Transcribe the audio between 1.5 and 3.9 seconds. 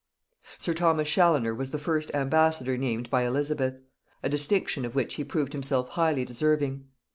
was the first ambassador named by Elizabeth;